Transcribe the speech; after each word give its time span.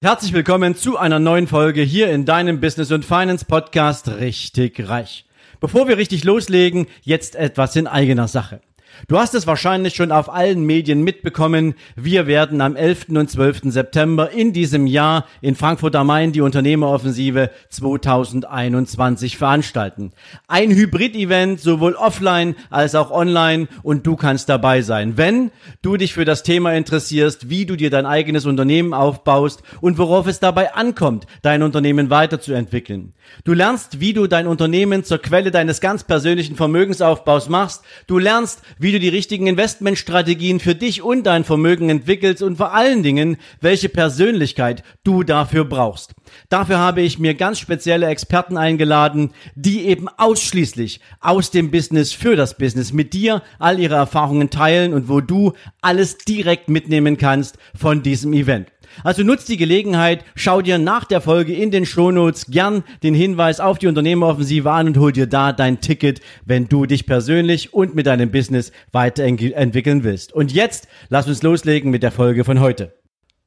Herzlich 0.00 0.32
willkommen 0.32 0.76
zu 0.76 0.96
einer 0.96 1.18
neuen 1.18 1.48
Folge 1.48 1.82
hier 1.82 2.08
in 2.12 2.24
deinem 2.24 2.60
Business 2.60 2.92
und 2.92 3.04
Finance 3.04 3.44
Podcast 3.44 4.06
Richtig 4.06 4.88
Reich. 4.88 5.24
Bevor 5.58 5.88
wir 5.88 5.96
richtig 5.96 6.22
loslegen, 6.22 6.86
jetzt 7.02 7.34
etwas 7.34 7.74
in 7.74 7.88
eigener 7.88 8.28
Sache. 8.28 8.60
Du 9.06 9.18
hast 9.18 9.34
es 9.34 9.46
wahrscheinlich 9.46 9.94
schon 9.94 10.12
auf 10.12 10.32
allen 10.32 10.64
Medien 10.64 11.02
mitbekommen. 11.02 11.74
Wir 11.96 12.26
werden 12.26 12.60
am 12.60 12.76
11. 12.76 13.10
und 13.10 13.30
12. 13.30 13.62
September 13.64 14.30
in 14.30 14.52
diesem 14.52 14.86
Jahr 14.86 15.26
in 15.40 15.54
Frankfurt 15.54 15.94
am 15.96 16.08
Main 16.08 16.32
die 16.32 16.40
Unternehmeroffensive 16.40 17.50
2021 17.70 19.38
veranstalten. 19.38 20.12
Ein 20.46 20.70
Hybrid-Event, 20.70 21.60
sowohl 21.60 21.94
offline 21.94 22.56
als 22.70 22.94
auch 22.94 23.10
online 23.10 23.68
und 23.82 24.06
du 24.06 24.16
kannst 24.16 24.48
dabei 24.48 24.82
sein. 24.82 25.16
Wenn 25.16 25.50
du 25.82 25.96
dich 25.96 26.14
für 26.14 26.24
das 26.24 26.42
Thema 26.42 26.74
interessierst, 26.74 27.48
wie 27.50 27.66
du 27.66 27.76
dir 27.76 27.90
dein 27.90 28.06
eigenes 28.06 28.46
Unternehmen 28.46 28.94
aufbaust 28.94 29.62
und 29.80 29.98
worauf 29.98 30.26
es 30.26 30.40
dabei 30.40 30.74
ankommt, 30.74 31.26
dein 31.42 31.62
Unternehmen 31.62 32.10
weiterzuentwickeln. 32.10 33.14
Du 33.44 33.52
lernst, 33.52 34.00
wie 34.00 34.12
du 34.12 34.26
dein 34.26 34.46
Unternehmen 34.46 35.04
zur 35.04 35.18
Quelle 35.18 35.50
deines 35.50 35.80
ganz 35.80 36.04
persönlichen 36.04 36.56
Vermögensaufbaus 36.56 37.48
machst. 37.48 37.84
Du 38.06 38.18
lernst, 38.18 38.62
wie 38.78 38.92
du 38.92 38.98
die 39.00 39.08
richtigen 39.08 39.46
Investmentstrategien 39.46 40.60
für 40.60 40.74
dich 40.74 41.02
und 41.02 41.24
dein 41.24 41.44
Vermögen 41.44 41.90
entwickelst 41.90 42.42
und 42.42 42.56
vor 42.56 42.74
allen 42.74 43.02
Dingen, 43.02 43.36
welche 43.60 43.88
Persönlichkeit 43.88 44.82
du 45.04 45.22
dafür 45.22 45.64
brauchst. 45.64 46.14
Dafür 46.48 46.78
habe 46.78 47.00
ich 47.00 47.18
mir 47.18 47.34
ganz 47.34 47.58
spezielle 47.58 48.06
Experten 48.06 48.56
eingeladen, 48.56 49.32
die 49.54 49.86
eben 49.86 50.08
ausschließlich 50.08 51.00
aus 51.20 51.50
dem 51.50 51.70
Business 51.70 52.12
für 52.12 52.36
das 52.36 52.56
Business 52.56 52.92
mit 52.92 53.12
dir 53.12 53.42
all 53.58 53.78
ihre 53.78 53.96
Erfahrungen 53.96 54.50
teilen 54.50 54.94
und 54.94 55.08
wo 55.08 55.20
du 55.20 55.52
alles 55.80 56.18
direkt 56.18 56.68
mitnehmen 56.68 57.16
kannst 57.16 57.58
von 57.74 58.02
diesem 58.02 58.32
Event. 58.32 58.68
Also 59.04 59.22
nutzt 59.22 59.48
die 59.48 59.56
Gelegenheit, 59.56 60.24
schau 60.34 60.62
dir 60.62 60.78
nach 60.78 61.04
der 61.04 61.20
Folge 61.20 61.54
in 61.54 61.70
den 61.70 61.86
Shownotes 61.86 62.46
gern 62.46 62.84
den 63.02 63.14
Hinweis 63.14 63.60
auf 63.60 63.78
die 63.78 63.86
Unternehmeroffensive 63.86 64.70
an 64.70 64.88
und 64.88 64.98
hol 64.98 65.12
dir 65.12 65.26
da 65.26 65.52
dein 65.52 65.80
Ticket, 65.80 66.20
wenn 66.44 66.68
du 66.68 66.86
dich 66.86 67.06
persönlich 67.06 67.74
und 67.74 67.94
mit 67.94 68.06
deinem 68.06 68.30
Business 68.30 68.72
weiterentwickeln 68.92 70.04
willst. 70.04 70.32
Und 70.32 70.52
jetzt 70.52 70.88
lass 71.08 71.28
uns 71.28 71.42
loslegen 71.42 71.90
mit 71.90 72.02
der 72.02 72.12
Folge 72.12 72.44
von 72.44 72.60
heute. 72.60 72.94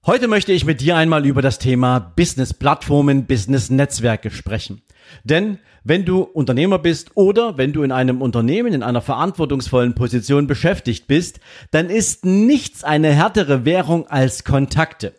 Heute 0.05 0.27
möchte 0.27 0.51
ich 0.51 0.66
mit 0.66 0.81
dir 0.81 0.97
einmal 0.97 1.27
über 1.27 1.44
das 1.44 1.59
Thema 1.59 1.99
Business-Plattformen, 1.99 3.27
Business-Netzwerke 3.27 4.31
sprechen. 4.31 4.81
Denn 5.23 5.59
wenn 5.83 6.05
du 6.05 6.21
Unternehmer 6.21 6.79
bist 6.79 7.11
oder 7.16 7.57
wenn 7.57 7.73
du 7.73 7.83
in 7.83 7.91
einem 7.91 8.21
Unternehmen 8.21 8.73
in 8.73 8.81
einer 8.81 9.01
verantwortungsvollen 9.01 9.94
Position 9.94 10.47
beschäftigt 10.47 11.07
bist, 11.07 11.39
dann 11.71 11.89
ist 11.89 12.25
nichts 12.25 12.83
eine 12.83 13.13
härtere 13.13 13.66
Währung 13.66 14.07
als 14.07 14.44
Kontakte 14.44 15.13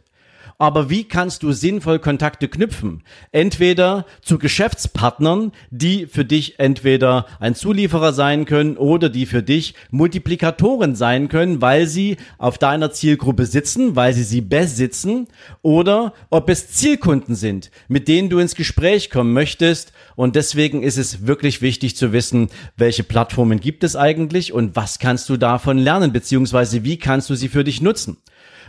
aber 0.58 0.90
wie 0.90 1.04
kannst 1.04 1.42
du 1.42 1.52
sinnvoll 1.52 1.98
Kontakte 1.98 2.48
knüpfen? 2.48 3.02
Entweder 3.30 4.06
zu 4.22 4.38
Geschäftspartnern, 4.38 5.52
die 5.70 6.06
für 6.06 6.24
dich 6.24 6.58
entweder 6.58 7.26
ein 7.40 7.54
Zulieferer 7.54 8.12
sein 8.12 8.44
können 8.44 8.76
oder 8.76 9.08
die 9.08 9.26
für 9.26 9.42
dich 9.42 9.74
Multiplikatoren 9.90 10.94
sein 10.94 11.28
können, 11.28 11.60
weil 11.60 11.86
sie 11.86 12.16
auf 12.38 12.58
deiner 12.58 12.92
Zielgruppe 12.92 13.46
sitzen, 13.46 13.96
weil 13.96 14.12
sie 14.14 14.24
sie 14.24 14.40
besitzen 14.40 15.28
oder 15.62 16.12
ob 16.30 16.48
es 16.48 16.70
Zielkunden 16.70 17.34
sind, 17.34 17.70
mit 17.88 18.08
denen 18.08 18.28
du 18.28 18.38
ins 18.38 18.54
Gespräch 18.54 19.10
kommen 19.10 19.32
möchtest 19.32 19.92
und 20.16 20.36
deswegen 20.36 20.82
ist 20.82 20.98
es 20.98 21.26
wirklich 21.26 21.62
wichtig 21.62 21.96
zu 21.96 22.12
wissen, 22.12 22.48
welche 22.76 23.04
Plattformen 23.04 23.60
gibt 23.60 23.84
es 23.84 23.96
eigentlich 23.96 24.52
und 24.52 24.76
was 24.76 24.98
kannst 24.98 25.28
du 25.28 25.36
davon 25.36 25.78
lernen, 25.78 26.12
beziehungsweise 26.12 26.84
wie 26.84 26.98
kannst 26.98 27.30
du 27.30 27.34
sie 27.34 27.48
für 27.48 27.64
dich 27.64 27.80
nutzen. 27.80 28.16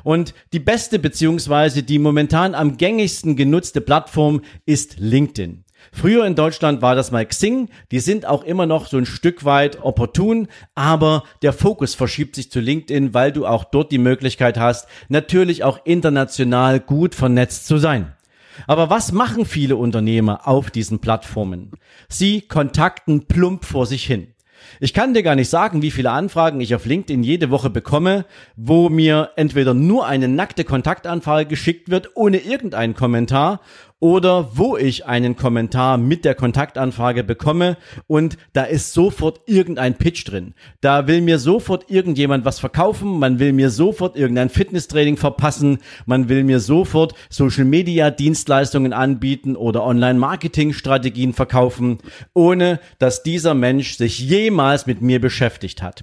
Und 0.03 0.33
die 0.51 0.59
beste 0.59 0.99
beziehungsweise 0.99 1.83
die 1.83 1.99
momentan 1.99 2.55
am 2.55 2.77
gängigsten 2.77 3.35
genutzte 3.35 3.81
Plattform 3.81 4.41
ist 4.65 4.99
LinkedIn. 4.99 5.63
Früher 5.91 6.25
in 6.25 6.35
Deutschland 6.35 6.81
war 6.81 6.95
das 6.95 7.11
mal 7.11 7.25
Xing, 7.25 7.69
die 7.91 7.99
sind 7.99 8.25
auch 8.25 8.43
immer 8.43 8.65
noch 8.65 8.87
so 8.87 8.97
ein 8.97 9.05
Stück 9.05 9.43
weit 9.43 9.83
opportun, 9.83 10.47
aber 10.75 11.23
der 11.41 11.51
Fokus 11.51 11.93
verschiebt 11.93 12.35
sich 12.35 12.51
zu 12.51 12.59
LinkedIn, 12.59 13.13
weil 13.13 13.31
du 13.31 13.45
auch 13.45 13.65
dort 13.65 13.91
die 13.91 13.97
Möglichkeit 13.97 14.57
hast, 14.57 14.87
natürlich 15.09 15.63
auch 15.63 15.79
international 15.83 16.79
gut 16.79 17.15
vernetzt 17.15 17.67
zu 17.67 17.77
sein. 17.77 18.13
Aber 18.67 18.89
was 18.89 19.11
machen 19.11 19.45
viele 19.45 19.75
Unternehmer 19.75 20.47
auf 20.47 20.71
diesen 20.71 20.99
Plattformen? 20.99 21.71
Sie 22.07 22.41
kontakten 22.41 23.25
plump 23.25 23.65
vor 23.65 23.85
sich 23.85 24.05
hin. 24.05 24.32
Ich 24.79 24.93
kann 24.93 25.13
dir 25.13 25.23
gar 25.23 25.35
nicht 25.35 25.49
sagen, 25.49 25.81
wie 25.81 25.91
viele 25.91 26.11
Anfragen 26.11 26.61
ich 26.61 26.75
auf 26.75 26.85
LinkedIn 26.85 27.23
jede 27.23 27.49
Woche 27.49 27.69
bekomme, 27.69 28.25
wo 28.55 28.89
mir 28.89 29.31
entweder 29.35 29.73
nur 29.73 30.05
eine 30.05 30.27
nackte 30.27 30.63
Kontaktanfrage 30.63 31.47
geschickt 31.47 31.89
wird, 31.89 32.11
ohne 32.15 32.37
irgendeinen 32.37 32.93
Kommentar, 32.93 33.61
oder 34.03 34.57
wo 34.57 34.75
ich 34.75 35.05
einen 35.05 35.37
Kommentar 35.37 35.97
mit 35.97 36.25
der 36.25 36.35
Kontaktanfrage 36.35 37.23
bekomme 37.23 37.77
und 38.05 38.37
da 38.51 38.65
ist 38.65 38.91
sofort 38.91 39.39
irgendein 39.45 39.97
Pitch 39.97 40.27
drin. 40.27 40.55
Da 40.81 41.07
will 41.07 41.21
mir 41.21 41.39
sofort 41.39 41.89
irgendjemand 41.89 42.43
was 42.43 42.59
verkaufen, 42.59 43.17
man 43.17 43.39
will 43.39 43.53
mir 43.53 43.69
sofort 43.69 44.17
irgendein 44.17 44.49
Fitnesstraining 44.49 45.15
verpassen, 45.15 45.77
man 46.05 46.27
will 46.27 46.43
mir 46.43 46.59
sofort 46.59 47.13
Social 47.29 47.63
Media 47.63 48.11
Dienstleistungen 48.11 48.91
anbieten 48.91 49.55
oder 49.55 49.85
Online 49.85 50.19
Marketing 50.19 50.73
Strategien 50.73 51.31
verkaufen, 51.31 51.99
ohne 52.33 52.81
dass 52.99 53.23
dieser 53.23 53.53
Mensch 53.53 53.95
sich 53.95 54.19
jemals 54.19 54.85
mit 54.85 55.01
mir 55.01 55.21
beschäftigt 55.21 55.81
hat. 55.81 56.01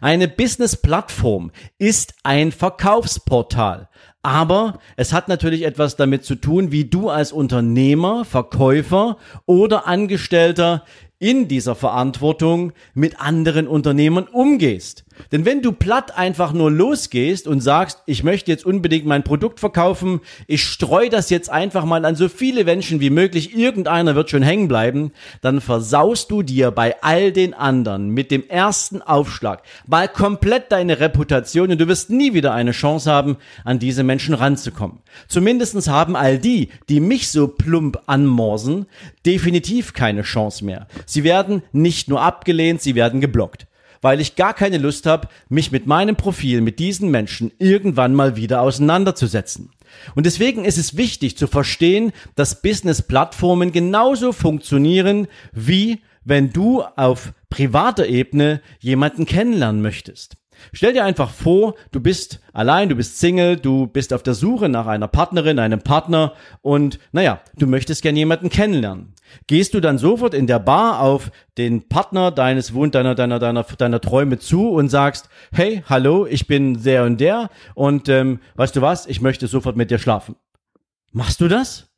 Eine 0.00 0.28
Business-Plattform 0.28 1.50
ist 1.78 2.14
ein 2.22 2.52
Verkaufsportal. 2.52 3.88
Aber 4.22 4.78
es 4.96 5.12
hat 5.12 5.26
natürlich 5.28 5.64
etwas 5.64 5.96
damit 5.96 6.24
zu 6.24 6.36
tun, 6.36 6.70
wie 6.70 6.84
du 6.84 7.10
als 7.10 7.32
Unternehmer, 7.32 8.24
Verkäufer 8.24 9.16
oder 9.46 9.88
Angestellter 9.88 10.84
in 11.22 11.46
dieser 11.46 11.76
Verantwortung 11.76 12.72
mit 12.94 13.20
anderen 13.20 13.68
Unternehmern 13.68 14.26
umgehst. 14.26 15.04
Denn 15.30 15.44
wenn 15.44 15.62
du 15.62 15.72
platt 15.72 16.16
einfach 16.18 16.52
nur 16.52 16.70
losgehst 16.70 17.46
und 17.46 17.60
sagst, 17.60 18.02
ich 18.06 18.24
möchte 18.24 18.50
jetzt 18.50 18.66
unbedingt 18.66 19.06
mein 19.06 19.22
Produkt 19.22 19.60
verkaufen, 19.60 20.20
ich 20.46 20.64
streue 20.64 21.10
das 21.10 21.30
jetzt 21.30 21.50
einfach 21.50 21.84
mal 21.84 22.04
an 22.04 22.16
so 22.16 22.28
viele 22.28 22.64
Menschen 22.64 23.00
wie 23.00 23.10
möglich, 23.10 23.56
irgendeiner 23.56 24.14
wird 24.14 24.30
schon 24.30 24.42
hängen 24.42 24.68
bleiben, 24.68 25.12
dann 25.40 25.60
versaust 25.60 26.30
du 26.30 26.42
dir 26.42 26.70
bei 26.70 27.00
all 27.02 27.30
den 27.30 27.54
anderen 27.54 28.08
mit 28.08 28.30
dem 28.30 28.48
ersten 28.48 29.02
Aufschlag 29.02 29.62
mal 29.86 30.08
komplett 30.08 30.72
deine 30.72 30.98
Reputation 30.98 31.70
und 31.70 31.80
du 31.80 31.88
wirst 31.88 32.10
nie 32.10 32.34
wieder 32.34 32.52
eine 32.52 32.72
Chance 32.72 33.10
haben, 33.10 33.36
an 33.64 33.78
diese 33.78 34.02
Menschen 34.02 34.34
ranzukommen. 34.34 34.98
Zumindestens 35.28 35.88
haben 35.88 36.16
all 36.16 36.38
die, 36.38 36.70
die 36.88 37.00
mich 37.00 37.30
so 37.30 37.48
plump 37.48 38.00
anmorsen, 38.06 38.86
definitiv 39.26 39.92
keine 39.92 40.22
Chance 40.22 40.64
mehr. 40.64 40.86
Sie 41.06 41.24
werden 41.24 41.62
nicht 41.72 42.08
nur 42.08 42.20
abgelehnt, 42.22 42.82
sie 42.82 42.94
werden 42.94 43.20
geblockt 43.20 43.66
weil 44.02 44.20
ich 44.20 44.36
gar 44.36 44.52
keine 44.52 44.78
Lust 44.78 45.06
habe, 45.06 45.28
mich 45.48 45.72
mit 45.72 45.86
meinem 45.86 46.16
Profil, 46.16 46.60
mit 46.60 46.78
diesen 46.78 47.10
Menschen 47.10 47.52
irgendwann 47.58 48.14
mal 48.14 48.36
wieder 48.36 48.60
auseinanderzusetzen. 48.60 49.70
Und 50.14 50.26
deswegen 50.26 50.64
ist 50.64 50.78
es 50.78 50.96
wichtig 50.96 51.38
zu 51.38 51.46
verstehen, 51.46 52.12
dass 52.34 52.60
Business-Plattformen 52.60 53.72
genauso 53.72 54.32
funktionieren, 54.32 55.28
wie 55.52 56.00
wenn 56.24 56.52
du 56.52 56.82
auf 56.82 57.32
privater 57.48 58.06
Ebene 58.06 58.60
jemanden 58.80 59.24
kennenlernen 59.24 59.82
möchtest. 59.82 60.36
Stell 60.72 60.92
dir 60.92 61.04
einfach 61.04 61.30
vor, 61.30 61.74
du 61.90 62.00
bist 62.00 62.40
allein, 62.52 62.88
du 62.88 62.94
bist 62.94 63.18
Single, 63.18 63.56
du 63.56 63.86
bist 63.86 64.12
auf 64.12 64.22
der 64.22 64.34
Suche 64.34 64.68
nach 64.68 64.86
einer 64.86 65.08
Partnerin, 65.08 65.58
einem 65.58 65.80
Partner 65.80 66.34
und 66.60 66.98
naja, 67.12 67.40
du 67.56 67.66
möchtest 67.66 68.02
gern 68.02 68.16
jemanden 68.16 68.50
kennenlernen. 68.50 69.14
Gehst 69.46 69.74
du 69.74 69.80
dann 69.80 69.98
sofort 69.98 70.34
in 70.34 70.46
der 70.46 70.58
Bar 70.58 71.00
auf 71.00 71.30
den 71.58 71.88
Partner 71.88 72.30
deines 72.30 72.74
Wund, 72.74 72.94
deiner, 72.94 73.14
deiner, 73.14 73.38
deiner, 73.38 73.62
deiner 73.62 74.00
Träume 74.00 74.38
zu 74.38 74.70
und 74.70 74.88
sagst, 74.88 75.28
hey, 75.52 75.82
hallo, 75.88 76.26
ich 76.26 76.46
bin 76.46 76.82
der 76.82 77.04
und 77.04 77.20
der 77.20 77.50
und 77.74 78.08
ähm, 78.08 78.40
weißt 78.56 78.76
du 78.76 78.82
was, 78.82 79.06
ich 79.06 79.20
möchte 79.20 79.46
sofort 79.46 79.76
mit 79.76 79.90
dir 79.90 79.98
schlafen. 79.98 80.36
Machst 81.12 81.40
du 81.40 81.48
das? 81.48 81.88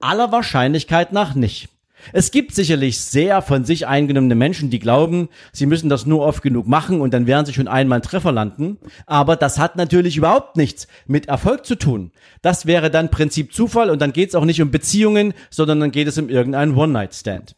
Aller 0.00 0.32
Wahrscheinlichkeit 0.32 1.12
nach 1.12 1.34
nicht. 1.34 1.71
Es 2.12 2.30
gibt 2.30 2.54
sicherlich 2.54 3.00
sehr 3.00 3.42
von 3.42 3.64
sich 3.64 3.86
eingenommene 3.86 4.34
Menschen, 4.34 4.70
die 4.70 4.78
glauben, 4.78 5.28
sie 5.52 5.66
müssen 5.66 5.88
das 5.88 6.06
nur 6.06 6.22
oft 6.22 6.42
genug 6.42 6.66
machen 6.66 7.00
und 7.00 7.14
dann 7.14 7.26
werden 7.26 7.46
sie 7.46 7.52
schon 7.52 7.68
einmal 7.68 7.96
einen 7.96 8.02
Treffer 8.02 8.32
landen. 8.32 8.78
Aber 9.06 9.36
das 9.36 9.58
hat 9.58 9.76
natürlich 9.76 10.16
überhaupt 10.16 10.56
nichts 10.56 10.88
mit 11.06 11.26
Erfolg 11.26 11.66
zu 11.66 11.76
tun. 11.76 12.10
Das 12.42 12.66
wäre 12.66 12.90
dann 12.90 13.10
Prinzip 13.10 13.54
Zufall 13.54 13.90
und 13.90 14.00
dann 14.00 14.12
geht 14.12 14.30
es 14.30 14.34
auch 14.34 14.44
nicht 14.44 14.62
um 14.62 14.70
Beziehungen, 14.70 15.34
sondern 15.50 15.80
dann 15.80 15.92
geht 15.92 16.08
es 16.08 16.18
um 16.18 16.28
irgendeinen 16.28 16.76
One-Night-Stand. 16.76 17.56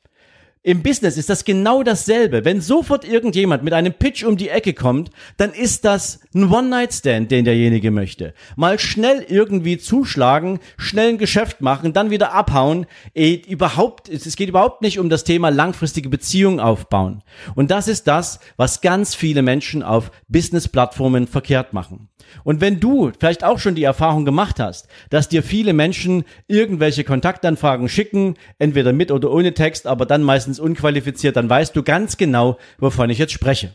Im 0.67 0.82
Business 0.82 1.19
ist 1.19 1.29
das 1.29 1.44
genau 1.44 1.82
dasselbe. 1.82 2.47
Wenn 2.47 2.62
sofort 2.62 3.06
irgendjemand 3.06 3.64
mit 3.64 3.75
einem 3.75 3.93
Pitch 3.93 4.25
um 4.25 4.38
die 4.38 4.49
Ecke 4.49 4.73
kommt, 4.73 5.11
dann 5.37 5.52
ist 5.52 5.85
das 5.85 6.20
ein 6.34 6.50
One-Night-Stand, 6.50 7.31
den 7.31 7.44
derjenige 7.44 7.90
möchte. 7.90 8.34
Mal 8.56 8.78
schnell 8.78 9.25
irgendwie 9.28 9.78
zuschlagen, 9.78 10.58
schnell 10.76 11.10
ein 11.10 11.19
Geschäft 11.19 11.60
machen, 11.60 11.92
dann 11.92 12.10
wieder 12.10 12.32
abhauen. 12.32 12.86
Eh, 13.14 13.34
überhaupt, 13.48 14.08
es 14.08 14.36
geht 14.36 14.48
überhaupt 14.48 14.82
nicht 14.82 14.98
um 14.98 15.08
das 15.08 15.25
Thema 15.25 15.50
langfristige 15.50 16.08
Beziehungen 16.08 16.60
aufbauen. 16.60 17.22
Und 17.54 17.70
das 17.70 17.88
ist 17.88 18.08
das, 18.08 18.40
was 18.56 18.81
ganz 18.81 19.14
viele 19.14 19.42
Menschen 19.42 19.82
auf 19.82 20.10
Business-Plattformen 20.28 21.26
verkehrt 21.26 21.72
machen. 21.72 22.08
Und 22.42 22.60
wenn 22.60 22.80
du 22.80 23.12
vielleicht 23.19 23.44
auch 23.44 23.58
schon 23.58 23.75
die 23.75 23.84
Erfahrung 23.84 24.25
gemacht 24.25 24.58
hast, 24.58 24.88
dass 25.10 25.28
dir 25.28 25.42
viele 25.42 25.72
Menschen 25.72 26.25
irgendwelche 26.48 27.04
Kontaktanfragen 27.04 27.88
schicken, 27.88 28.34
entweder 28.58 28.92
mit 28.92 29.10
oder 29.10 29.30
ohne 29.30 29.54
Text, 29.54 29.87
aber 29.87 30.06
dann 30.06 30.22
meistens 30.22 30.58
unqualifiziert, 30.58 31.37
dann 31.37 31.48
weißt 31.48 31.76
du 31.76 31.82
ganz 31.82 32.16
genau, 32.16 32.58
wovon 32.78 33.10
ich 33.10 33.19
jetzt 33.19 33.32
spreche. 33.32 33.72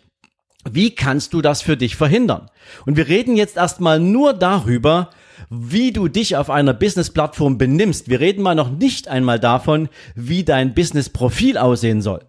Wie 0.70 0.94
kannst 0.94 1.34
du 1.34 1.42
das 1.42 1.62
für 1.62 1.78
dich 1.78 1.96
verhindern? 1.96 2.50
Und 2.86 2.98
wir 2.98 3.08
reden 3.08 3.38
jetzt 3.38 3.58
erstmal 3.58 4.00
nur 4.00 4.34
darüber, 4.34 5.10
wie 5.50 5.92
du 5.92 6.08
dich 6.10 6.36
auf 6.36 6.50
einer 6.50 6.74
Business-Plattform 6.74 7.58
benimmst. 7.58 8.10
Wir 8.10 8.20
reden 8.20 8.42
mal 8.44 8.56
noch 8.56 8.70
nicht 8.70 9.08
einmal 9.08 9.40
davon, 9.40 9.88
wie 10.16 10.44
dein 10.44 10.74
Business-Profil 10.74 11.58
aussehen 11.58 12.02
soll. 12.02 12.26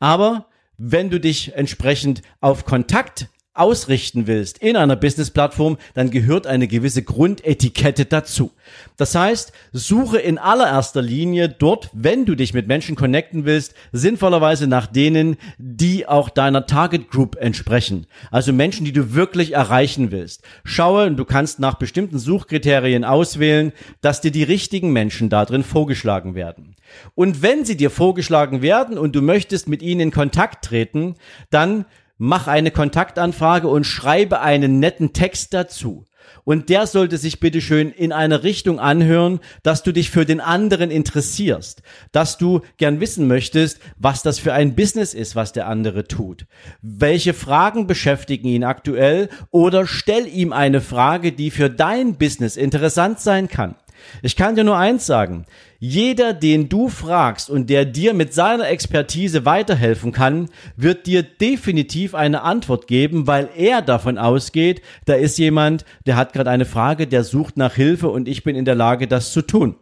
Aber 0.00 0.46
wenn 0.76 1.10
du 1.10 1.20
dich 1.20 1.54
entsprechend 1.54 2.22
auf 2.40 2.64
Kontakt 2.64 3.28
ausrichten 3.58 4.26
willst 4.26 4.58
in 4.58 4.76
einer 4.76 4.96
Business-Plattform, 4.96 5.78
dann 5.94 6.10
gehört 6.10 6.46
eine 6.46 6.68
gewisse 6.68 7.02
Grundetikette 7.02 8.04
dazu. 8.04 8.52
Das 8.96 9.14
heißt, 9.14 9.52
suche 9.72 10.18
in 10.18 10.38
allererster 10.38 11.02
Linie 11.02 11.48
dort, 11.48 11.90
wenn 11.92 12.24
du 12.24 12.34
dich 12.34 12.54
mit 12.54 12.68
Menschen 12.68 12.96
connecten 12.96 13.44
willst, 13.44 13.74
sinnvollerweise 13.92 14.66
nach 14.66 14.86
denen, 14.86 15.36
die 15.58 16.06
auch 16.06 16.28
deiner 16.28 16.66
Target 16.66 17.10
Group 17.10 17.36
entsprechen. 17.36 18.06
Also 18.30 18.52
Menschen, 18.52 18.84
die 18.84 18.92
du 18.92 19.14
wirklich 19.14 19.52
erreichen 19.54 20.10
willst. 20.10 20.42
Schaue, 20.64 21.10
du 21.10 21.24
kannst 21.24 21.58
nach 21.58 21.74
bestimmten 21.74 22.18
Suchkriterien 22.18 23.04
auswählen, 23.04 23.72
dass 24.00 24.20
dir 24.20 24.30
die 24.30 24.42
richtigen 24.44 24.92
Menschen 24.92 25.28
da 25.28 25.46
vorgeschlagen 25.62 26.34
werden. 26.34 26.76
Und 27.14 27.42
wenn 27.42 27.64
sie 27.64 27.76
dir 27.76 27.90
vorgeschlagen 27.90 28.62
werden 28.62 28.98
und 28.98 29.14
du 29.14 29.22
möchtest 29.22 29.68
mit 29.68 29.82
ihnen 29.82 30.00
in 30.00 30.10
Kontakt 30.10 30.64
treten, 30.64 31.14
dann 31.50 31.84
mach 32.18 32.48
eine 32.48 32.70
Kontaktanfrage 32.70 33.68
und 33.68 33.84
schreibe 33.84 34.40
einen 34.40 34.80
netten 34.80 35.12
Text 35.12 35.54
dazu. 35.54 36.04
Und 36.44 36.68
der 36.68 36.86
sollte 36.86 37.18
sich 37.18 37.40
bitteschön 37.40 37.90
in 37.90 38.12
eine 38.12 38.42
Richtung 38.42 38.80
anhören, 38.80 39.40
dass 39.62 39.82
du 39.82 39.92
dich 39.92 40.10
für 40.10 40.24
den 40.24 40.40
anderen 40.40 40.90
interessierst, 40.90 41.82
dass 42.12 42.38
du 42.38 42.62
gern 42.76 43.00
wissen 43.00 43.26
möchtest, 43.26 43.80
was 43.96 44.22
das 44.22 44.38
für 44.38 44.52
ein 44.52 44.74
Business 44.74 45.14
ist, 45.14 45.36
was 45.36 45.52
der 45.52 45.66
andere 45.66 46.06
tut. 46.06 46.46
Welche 46.80 47.34
Fragen 47.34 47.86
beschäftigen 47.86 48.48
ihn 48.48 48.64
aktuell 48.64 49.28
oder 49.50 49.86
stell 49.86 50.26
ihm 50.26 50.52
eine 50.52 50.80
Frage, 50.80 51.32
die 51.32 51.50
für 51.50 51.70
dein 51.70 52.16
Business 52.16 52.56
interessant 52.56 53.20
sein 53.20 53.48
kann. 53.48 53.74
Ich 54.22 54.36
kann 54.36 54.54
dir 54.54 54.64
nur 54.64 54.76
eins 54.76 55.06
sagen. 55.06 55.46
Jeder, 55.80 56.32
den 56.32 56.68
du 56.68 56.88
fragst 56.88 57.50
und 57.50 57.70
der 57.70 57.84
dir 57.84 58.14
mit 58.14 58.34
seiner 58.34 58.68
Expertise 58.68 59.44
weiterhelfen 59.44 60.12
kann, 60.12 60.48
wird 60.76 61.06
dir 61.06 61.22
definitiv 61.22 62.14
eine 62.14 62.42
Antwort 62.42 62.86
geben, 62.86 63.26
weil 63.26 63.48
er 63.56 63.82
davon 63.82 64.18
ausgeht, 64.18 64.82
da 65.04 65.14
ist 65.14 65.38
jemand, 65.38 65.84
der 66.06 66.16
hat 66.16 66.32
gerade 66.32 66.50
eine 66.50 66.64
Frage, 66.64 67.06
der 67.06 67.22
sucht 67.22 67.56
nach 67.56 67.74
Hilfe 67.74 68.08
und 68.08 68.26
ich 68.26 68.42
bin 68.42 68.56
in 68.56 68.64
der 68.64 68.74
Lage, 68.74 69.06
das 69.06 69.32
zu 69.32 69.42
tun. 69.42 69.76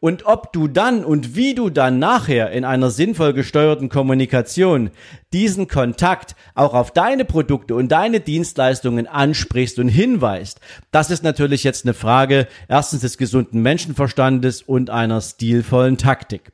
Und 0.00 0.24
ob 0.24 0.54
du 0.54 0.66
dann 0.66 1.04
und 1.04 1.36
wie 1.36 1.54
du 1.54 1.68
dann 1.68 1.98
nachher 1.98 2.50
in 2.52 2.64
einer 2.64 2.90
sinnvoll 2.90 3.34
gesteuerten 3.34 3.90
Kommunikation 3.90 4.90
diesen 5.34 5.68
Kontakt 5.68 6.34
auch 6.54 6.72
auf 6.72 6.90
deine 6.90 7.26
Produkte 7.26 7.74
und 7.74 7.92
deine 7.92 8.20
Dienstleistungen 8.20 9.06
ansprichst 9.06 9.78
und 9.78 9.88
hinweist, 9.88 10.58
das 10.90 11.10
ist 11.10 11.22
natürlich 11.22 11.64
jetzt 11.64 11.84
eine 11.84 11.92
Frage 11.92 12.48
erstens 12.66 13.02
des 13.02 13.18
gesunden 13.18 13.60
Menschenverstandes 13.60 14.62
und 14.62 14.88
einer 14.88 15.20
stilvollen 15.20 15.98
Taktik. 15.98 16.50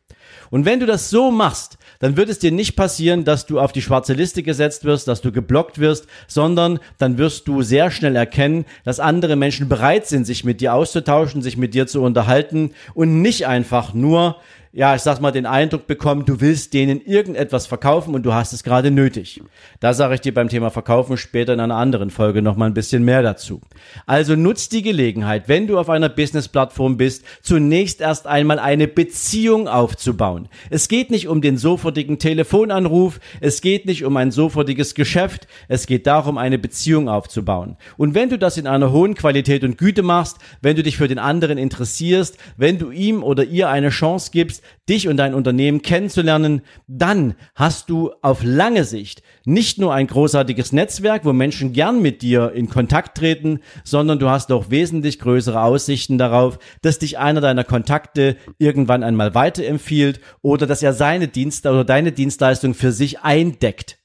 Und 0.50 0.64
wenn 0.64 0.80
du 0.80 0.86
das 0.86 1.08
so 1.10 1.30
machst, 1.30 1.75
dann 1.98 2.16
wird 2.16 2.28
es 2.28 2.38
dir 2.38 2.52
nicht 2.52 2.76
passieren, 2.76 3.24
dass 3.24 3.46
du 3.46 3.60
auf 3.60 3.72
die 3.72 3.82
schwarze 3.82 4.12
Liste 4.12 4.42
gesetzt 4.42 4.84
wirst, 4.84 5.08
dass 5.08 5.20
du 5.20 5.32
geblockt 5.32 5.78
wirst, 5.78 6.06
sondern 6.26 6.78
dann 6.98 7.18
wirst 7.18 7.48
du 7.48 7.62
sehr 7.62 7.90
schnell 7.90 8.16
erkennen, 8.16 8.64
dass 8.84 9.00
andere 9.00 9.36
Menschen 9.36 9.68
bereit 9.68 10.06
sind, 10.06 10.24
sich 10.26 10.44
mit 10.44 10.60
dir 10.60 10.74
auszutauschen, 10.74 11.42
sich 11.42 11.56
mit 11.56 11.74
dir 11.74 11.86
zu 11.86 12.02
unterhalten 12.02 12.72
und 12.94 13.22
nicht 13.22 13.46
einfach 13.46 13.94
nur 13.94 14.36
ja, 14.76 14.94
ich 14.94 15.00
sag 15.00 15.22
mal, 15.22 15.30
den 15.30 15.46
Eindruck 15.46 15.86
bekommen, 15.86 16.26
du 16.26 16.42
willst 16.42 16.74
denen 16.74 17.00
irgendetwas 17.00 17.66
verkaufen 17.66 18.14
und 18.14 18.24
du 18.24 18.34
hast 18.34 18.52
es 18.52 18.62
gerade 18.62 18.90
nötig. 18.90 19.40
Da 19.80 19.94
sage 19.94 20.16
ich 20.16 20.20
dir 20.20 20.34
beim 20.34 20.50
Thema 20.50 20.70
Verkaufen 20.70 21.16
später 21.16 21.54
in 21.54 21.60
einer 21.60 21.76
anderen 21.76 22.10
Folge 22.10 22.42
noch 22.42 22.56
mal 22.56 22.66
ein 22.66 22.74
bisschen 22.74 23.02
mehr 23.02 23.22
dazu. 23.22 23.62
Also 24.04 24.36
nutzt 24.36 24.72
die 24.72 24.82
Gelegenheit, 24.82 25.48
wenn 25.48 25.66
du 25.66 25.78
auf 25.78 25.88
einer 25.88 26.10
Business-Plattform 26.10 26.98
bist, 26.98 27.24
zunächst 27.40 28.02
erst 28.02 28.26
einmal 28.26 28.58
eine 28.58 28.86
Beziehung 28.86 29.66
aufzubauen. 29.66 30.46
Es 30.68 30.88
geht 30.88 31.10
nicht 31.10 31.26
um 31.26 31.40
den 31.40 31.56
sofortigen 31.56 32.18
Telefonanruf, 32.18 33.18
es 33.40 33.62
geht 33.62 33.86
nicht 33.86 34.04
um 34.04 34.14
ein 34.18 34.30
sofortiges 34.30 34.94
Geschäft, 34.94 35.48
es 35.68 35.86
geht 35.86 36.06
darum, 36.06 36.36
eine 36.36 36.58
Beziehung 36.58 37.08
aufzubauen. 37.08 37.78
Und 37.96 38.14
wenn 38.14 38.28
du 38.28 38.36
das 38.36 38.58
in 38.58 38.66
einer 38.66 38.92
hohen 38.92 39.14
Qualität 39.14 39.64
und 39.64 39.78
Güte 39.78 40.02
machst, 40.02 40.36
wenn 40.60 40.76
du 40.76 40.82
dich 40.82 40.98
für 40.98 41.08
den 41.08 41.18
anderen 41.18 41.56
interessierst, 41.56 42.36
wenn 42.58 42.78
du 42.78 42.90
ihm 42.90 43.22
oder 43.22 43.42
ihr 43.42 43.70
eine 43.70 43.88
Chance 43.88 44.28
gibst, 44.30 44.62
dich 44.88 45.08
und 45.08 45.16
dein 45.16 45.34
Unternehmen 45.34 45.82
kennenzulernen, 45.82 46.62
dann 46.86 47.34
hast 47.54 47.90
du 47.90 48.12
auf 48.22 48.42
lange 48.42 48.84
Sicht 48.84 49.22
nicht 49.44 49.78
nur 49.78 49.94
ein 49.94 50.06
großartiges 50.06 50.72
Netzwerk, 50.72 51.24
wo 51.24 51.32
Menschen 51.32 51.72
gern 51.72 52.02
mit 52.02 52.22
dir 52.22 52.52
in 52.52 52.68
Kontakt 52.68 53.16
treten, 53.18 53.60
sondern 53.84 54.18
du 54.18 54.28
hast 54.28 54.52
auch 54.52 54.70
wesentlich 54.70 55.18
größere 55.18 55.62
Aussichten 55.62 56.18
darauf, 56.18 56.58
dass 56.82 56.98
dich 56.98 57.18
einer 57.18 57.40
deiner 57.40 57.64
Kontakte 57.64 58.36
irgendwann 58.58 59.02
einmal 59.02 59.34
weiterempfiehlt 59.34 60.20
oder 60.42 60.66
dass 60.66 60.82
er 60.82 60.92
seine 60.92 61.28
Dienste 61.28 61.70
oder 61.70 61.84
deine 61.84 62.12
Dienstleistung 62.12 62.74
für 62.74 62.92
sich 62.92 63.20
eindeckt. 63.20 63.98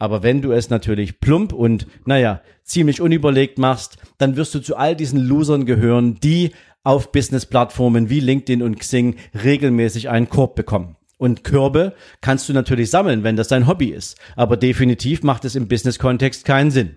Aber 0.00 0.22
wenn 0.22 0.40
du 0.40 0.52
es 0.52 0.70
natürlich 0.70 1.20
plump 1.20 1.52
und, 1.52 1.86
naja, 2.06 2.40
ziemlich 2.64 3.02
unüberlegt 3.02 3.58
machst, 3.58 3.98
dann 4.16 4.34
wirst 4.34 4.54
du 4.54 4.60
zu 4.60 4.76
all 4.76 4.96
diesen 4.96 5.20
Losern 5.20 5.66
gehören, 5.66 6.18
die 6.20 6.52
auf 6.82 7.12
Business-Plattformen 7.12 8.10
wie 8.10 8.20
LinkedIn 8.20 8.62
und 8.62 8.78
Xing 8.78 9.16
regelmäßig 9.42 10.08
einen 10.08 10.28
Korb 10.28 10.54
bekommen. 10.54 10.96
Und 11.18 11.44
Körbe 11.44 11.94
kannst 12.22 12.48
du 12.48 12.54
natürlich 12.54 12.90
sammeln, 12.90 13.24
wenn 13.24 13.36
das 13.36 13.48
dein 13.48 13.66
Hobby 13.66 13.88
ist. 13.90 14.18
Aber 14.36 14.56
definitiv 14.56 15.22
macht 15.22 15.44
es 15.44 15.54
im 15.54 15.68
Business-Kontext 15.68 16.46
keinen 16.46 16.70
Sinn 16.70 16.96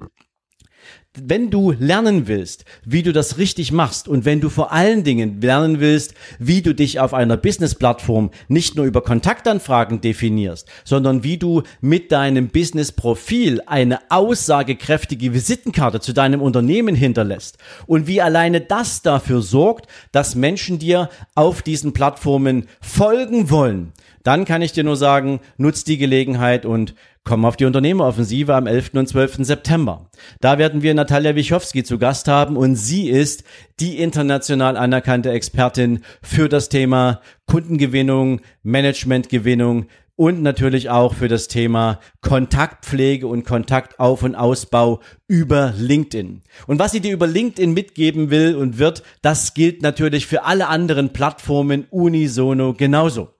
wenn 1.16 1.52
du 1.52 1.72
lernen 1.72 2.28
willst, 2.28 2.66
wie 2.86 3.04
du 3.04 3.14
das 3.14 3.38
richtig 3.38 3.72
machst 3.72 4.08
und 4.08 4.26
wenn 4.26 4.42
du 4.42 4.50
vor 4.50 4.72
allen 4.72 5.04
Dingen 5.04 5.42
lernen 5.42 5.80
willst, 5.80 6.16
wie 6.40 6.64
du 6.64 6.74
dich 6.74 7.00
auf 7.00 7.14
einer 7.14 7.38
Business-Plattform 7.38 8.32
nicht 8.48 8.76
nur 8.76 8.86
über 8.86 9.04
Kontaktanfragen 9.04 10.02
definierst, 10.02 10.68
sondern 10.84 11.24
wie 11.24 11.38
du 11.38 11.62
mit 11.82 12.12
deinem 12.12 12.48
Business-Profil 12.48 13.62
eine 13.68 14.00
aussagekräftige 14.10 15.34
Visitenkarte 15.34 16.00
zu 16.00 16.14
deinem 16.14 16.42
Unternehmen 16.42 16.96
hinterlässt 16.96 17.60
und 17.86 18.08
wie 18.08 18.22
alleine 18.22 18.62
das 18.62 19.04
dafür 19.04 19.44
sorgt, 19.44 19.88
dass 20.12 20.34
Menschen 20.34 20.80
dir 20.80 21.10
auf 21.36 21.62
diesen 21.62 21.94
Plattformen 21.94 22.66
folgen 22.82 23.52
wollen, 23.52 23.94
dann 24.24 24.46
kann 24.46 24.62
ich 24.62 24.72
dir 24.72 24.84
nur 24.84 24.96
sagen, 24.96 25.42
nutz 25.58 25.84
die 25.84 25.98
Gelegenheit 25.98 26.66
und 26.66 26.96
komm 27.24 27.46
auf 27.46 27.56
die 27.56 27.66
Unternehmeroffensive 27.66 28.54
am 28.54 28.68
11. 28.68 28.92
und 28.94 29.08
12. 29.08 29.38
September. 29.40 30.10
Da 30.42 30.58
werden 30.58 30.82
wir 30.82 30.94
Natalia 30.94 31.36
Wichowski 31.36 31.84
zu 31.84 31.98
Gast 31.98 32.28
haben 32.28 32.58
und 32.58 32.76
sie 32.76 33.10
ist 33.10 33.44
die 33.80 34.00
international 34.00 34.78
anerkannte 34.78 35.32
Expertin 35.32 36.04
für 36.22 36.50
das 36.50 36.70
Thema 36.70 37.22
Kundengewinnung, 37.46 38.42
Managementgewinnung, 38.64 39.88
und 40.16 40.44
natürlich 40.44 40.90
auch 40.90 41.16
für 41.16 41.28
das 41.28 41.48
Thema 41.48 42.00
Kontaktpflege 42.22 43.26
und 43.28 43.46
Kontaktauf- 43.46 44.24
und 44.24 44.36
Ausbau 44.36 45.00
über 45.28 45.74
LinkedIn. 45.76 46.44
Und 46.68 46.80
was 46.80 46.92
sie 46.92 47.00
dir 47.00 47.14
über 47.14 47.26
LinkedIn 47.26 47.74
mitgeben 47.74 48.30
will 48.30 48.56
und 48.56 48.78
wird, 48.78 49.02
das 49.22 49.54
gilt 49.54 49.82
natürlich 49.82 50.28
für 50.28 50.44
alle 50.44 50.68
anderen 50.68 51.14
Plattformen 51.14 51.88
unisono 51.90 52.74
genauso. 52.74 53.33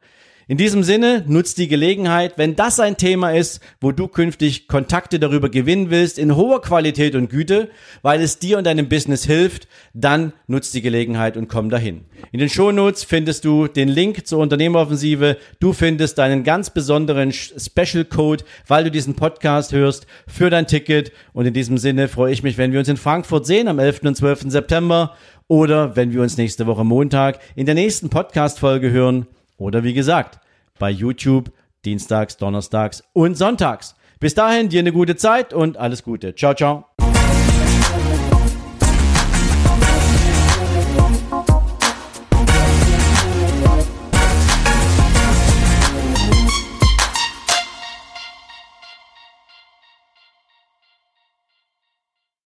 In 0.54 0.58
diesem 0.58 0.84
Sinne, 0.84 1.24
nutzt 1.26 1.58
die 1.58 1.68
Gelegenheit, 1.68 2.38
wenn 2.38 2.56
das 2.56 2.80
ein 2.80 2.96
Thema 2.96 3.32
ist, 3.32 3.60
wo 3.82 3.92
du 3.92 4.08
künftig 4.08 4.68
Kontakte 4.68 5.18
darüber 5.18 5.50
gewinnen 5.50 5.90
willst, 5.90 6.20
in 6.20 6.36
hoher 6.36 6.62
Qualität 6.62 7.16
und 7.16 7.32
Güte, 7.32 7.72
weil 8.04 8.22
es 8.22 8.38
dir 8.38 8.60
und 8.60 8.68
deinem 8.68 8.88
Business 8.88 9.26
hilft, 9.26 9.68
dann 9.96 10.32
nutzt 10.46 10.76
die 10.76 10.84
Gelegenheit 10.84 11.38
und 11.38 11.48
komm 11.48 11.72
dahin. 11.72 12.06
In 12.32 12.40
den 12.40 12.50
Shownotes 12.50 13.04
findest 13.04 13.46
du 13.46 13.68
den 13.68 13.90
Link 13.90 14.28
zur 14.28 14.42
Unternehmeroffensive. 14.42 15.38
Du 15.60 15.74
findest 15.74 16.20
deinen 16.20 16.44
ganz 16.44 16.70
besonderen 16.70 17.32
Special 17.32 18.06
Code, 18.06 18.44
weil 18.68 18.84
du 18.84 18.92
diesen 18.92 19.16
Podcast 19.16 19.72
hörst, 19.72 20.06
für 20.28 20.52
dein 20.52 20.68
Ticket. 20.68 21.12
Und 21.34 21.48
in 21.48 21.56
diesem 21.56 21.80
Sinne 21.80 22.08
freue 22.08 22.32
ich 22.32 22.44
mich, 22.44 22.60
wenn 22.60 22.74
wir 22.74 22.78
uns 22.78 22.90
in 22.90 22.98
Frankfurt 22.98 23.48
sehen 23.48 23.68
am 23.68 23.80
11. 23.80 24.04
und 24.04 24.16
12. 24.16 24.52
September 24.52 25.16
oder 25.48 25.96
wenn 25.96 26.14
wir 26.14 26.22
uns 26.22 26.38
nächste 26.38 26.68
Woche 26.68 26.84
Montag 26.84 27.40
in 27.56 27.66
der 27.66 27.74
nächsten 27.74 28.12
Podcast-Folge 28.12 28.92
hören. 28.92 29.26
Oder 29.58 29.84
wie 29.84 29.94
gesagt, 29.94 30.43
bei 30.80 30.90
YouTube 30.90 31.52
dienstags, 31.86 32.38
donnerstags 32.38 33.04
und 33.14 33.36
sonntags. 33.36 33.96
Bis 34.20 34.36
dahin 34.36 34.70
dir 34.70 34.80
eine 34.80 34.94
gute 34.94 35.16
Zeit 35.16 35.54
und 35.54 35.78
alles 35.78 36.04
Gute. 36.04 36.34
Ciao, 36.36 36.54
ciao. 36.54 36.93